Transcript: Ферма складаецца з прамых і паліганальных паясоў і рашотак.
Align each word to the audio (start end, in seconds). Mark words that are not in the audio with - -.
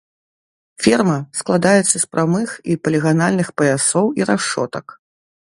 Ферма 0.85 1.17
складаецца 1.41 1.93
з 1.93 2.01
прамых 2.15 2.49
і 2.73 2.79
паліганальных 2.89 3.53
паясоў 3.61 4.05
і 4.23 4.29
рашотак. 4.33 4.85